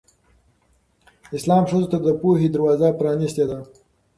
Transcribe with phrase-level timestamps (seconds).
[1.37, 3.59] اسلام ښځو ته د پوهې دروازه پرانستې ده.